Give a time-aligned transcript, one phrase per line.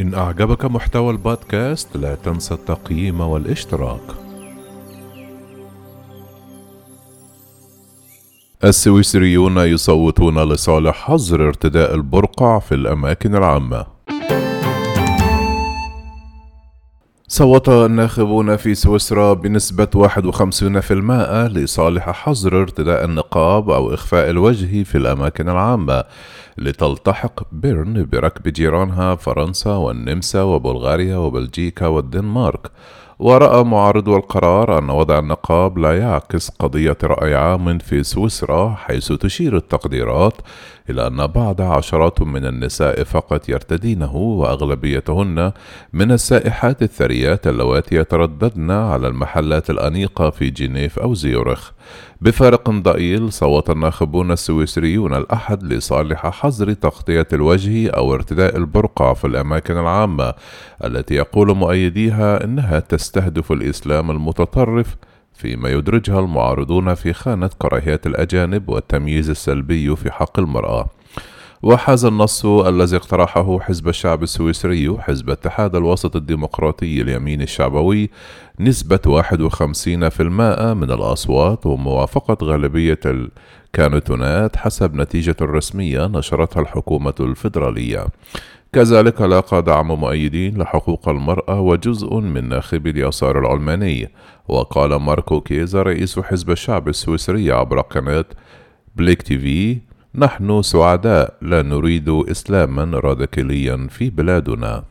[0.00, 4.00] إن أعجبك محتوى البودكاست لا تنسى التقييم والاشتراك.
[8.64, 13.86] السويسريون يصوتون لصالح حظر ارتداء البرقع في الأماكن العامة.
[17.32, 20.92] صوت الناخبون في سويسرا بنسبة 51%
[21.52, 26.04] لصالح حظر ارتداء النقاب أو إخفاء الوجه في الأماكن العامة
[26.58, 32.70] لتلتحق بيرن بركب جيرانها فرنسا والنمسا وبلغاريا وبلجيكا والدنمارك.
[33.20, 39.56] ورأى معارضو القرار أن وضع النقاب لا يعكس قضية رأي عام في سويسرا حيث تشير
[39.56, 40.34] التقديرات
[40.90, 45.52] إلى أن بعض عشرات من النساء فقط يرتدينه وأغلبيتهن
[45.92, 51.70] من السائحات الثريات اللواتي يترددن على المحلات الأنيقة في جنيف أو زيورخ.
[52.22, 59.78] بفارق ضئيل صوت الناخبون السويسريون الأحد لصالح حظر تغطية الوجه أو ارتداء البرقع في الأماكن
[59.78, 60.34] العامة
[60.84, 64.96] التي يقول مؤيديها إنها تستهدف الإسلام المتطرف
[65.34, 70.88] فيما يدرجها المعارضون في خانة كراهية الأجانب والتمييز السلبي في حق المرأة.
[71.62, 78.10] وحاز النص الذي اقترحه حزب الشعب السويسري حزب اتحاد الوسط الديمقراطي اليمين الشعبوي
[78.60, 80.20] نسبة 51%
[80.74, 88.06] من الأصوات وموافقة غالبية الكانتونات حسب نتيجة رسمية نشرتها الحكومة الفيدرالية.
[88.72, 94.10] كذلك لاقى دعم مؤيدين لحقوق المرأة وجزء من ناخبي اليسار العلماني.
[94.48, 98.24] وقال ماركو كيزا رئيس حزب الشعب السويسري عبر قناة
[98.96, 104.82] بليك تي في نحن سعداء لا نريد إسلاما راديكاليا في بلادنا.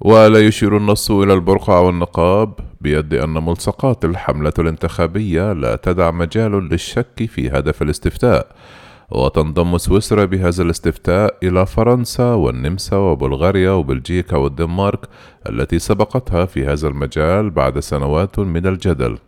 [0.00, 7.24] ولا يشير النص إلى البرقع والنقاب بيد أن ملصقات الحملة الانتخابية لا تدع مجال للشك
[7.28, 8.46] في هدف الاستفتاء.
[9.10, 15.00] وتنضم سويسرا بهذا الاستفتاء إلى فرنسا والنمسا وبلغاريا وبلجيكا والدنمارك
[15.48, 19.18] التي سبقتها في هذا المجال بعد سنوات من الجدل.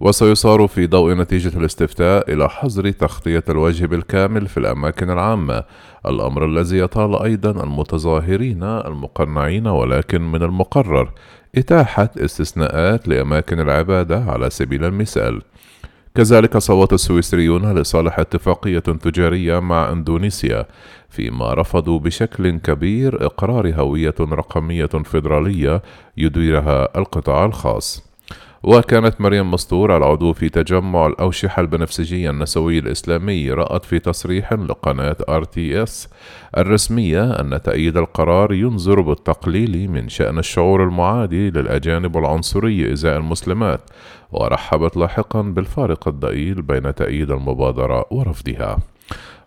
[0.00, 5.64] وسيصار في ضوء نتيجة الاستفتاء إلى حظر تغطية الوجه بالكامل في الأماكن العامة،
[6.06, 11.12] الأمر الذي يطال أيضا المتظاهرين المقنعين ولكن من المقرر
[11.56, 15.42] إتاحة استثناءات لأماكن العبادة على سبيل المثال.
[16.14, 20.66] كذلك صوت السويسريون لصالح اتفاقية تجارية مع إندونيسيا
[21.08, 25.82] فيما رفضوا بشكل كبير إقرار هوية رقمية فيدرالية
[26.16, 28.13] يديرها القطاع الخاص
[28.64, 35.44] وكانت مريم مسطور العضو في تجمع الأوشحة البنفسجية النسوي الإسلامي رأت في تصريح لقناة آر
[35.44, 36.08] تي إس
[36.56, 43.80] الرسمية أن تأييد القرار ينظر بالتقليل من شأن الشعور المعادي للأجانب والعنصرية إزاء المسلمات
[44.32, 48.78] ورحبت لاحقا بالفارق الضئيل بين تأييد المبادرة ورفضها.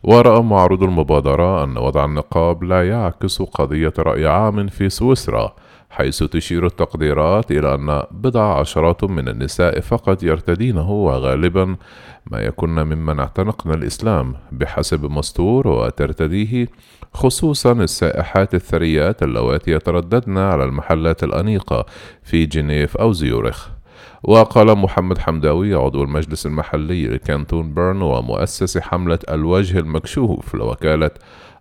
[0.04, 5.56] ورأى معروض المبادرة أن وضع النقاب لا يعكس قضية رأي عام في سويسرا
[5.90, 11.76] حيث تشير التقديرات إلى أن بضع عشرات من النساء فقط يرتدينه وغالبا
[12.32, 16.68] ما يكن ممن اعتنقن الإسلام بحسب مستور وترتديه
[17.14, 21.86] خصوصا السائحات الثريات اللواتي يترددن على المحلات الأنيقة
[22.24, 23.68] في جنيف أو زيورخ.
[24.24, 31.12] وقال محمد حمداوي عضو المجلس المحلي لكانتون بيرن ومؤسس حملة الوجه المكشوف لوكالة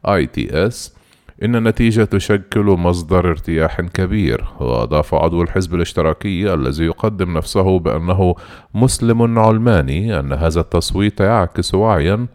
[0.09, 0.96] آي تي إس
[1.43, 4.45] إن النتيجة تشكل مصدر ارتياح كبير.
[4.61, 8.35] وأضاف عضو الحزب الاشتراكي الذي يقدم نفسه بأنه
[8.75, 12.27] مسلم علماني أن هذا التصويت يعكس وعيا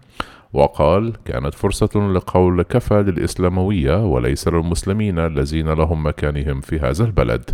[0.54, 7.50] وقال كانت فرصة لقول كفى للإسلاموية وليس للمسلمين الذين لهم مكانهم في هذا البلد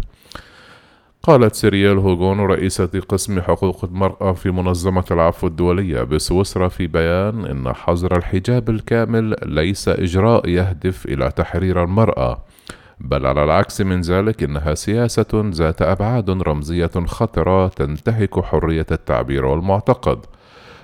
[1.23, 7.73] قالت سيريال هوغون رئيسة قسم حقوق المرأة في منظمة العفو الدولية بسويسرا في بيان إن
[7.73, 12.43] حظر الحجاب الكامل ليس إجراء يهدف إلى تحرير المرأة
[12.99, 20.19] بل على العكس من ذلك إنها سياسة ذات أبعاد رمزية خطرة تنتهك حرية التعبير والمعتقد.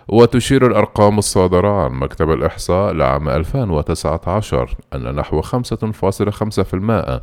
[0.08, 7.22] وتشير الأرقام الصادرة عن مكتب الإحصاء لعام 2019 أن نحو 5.5%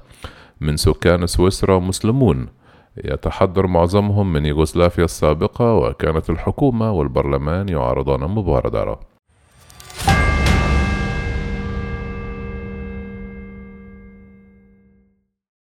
[0.61, 2.60] من سكان سويسرا مسلمون.
[2.97, 9.01] يتحضر معظمهم من يوغوسلافيا السابقة وكانت الحكومة والبرلمان يعارضان المبادرة